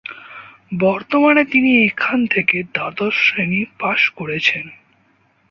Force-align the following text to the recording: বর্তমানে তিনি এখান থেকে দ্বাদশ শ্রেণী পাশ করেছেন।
বর্তমানে 0.79 1.43
তিনি 1.45 1.71
এখান 1.85 2.19
থেকে 2.27 2.57
দ্বাদশ 2.73 3.15
শ্রেণী 3.27 3.61
পাশ 3.79 4.01
করেছেন। 4.09 4.65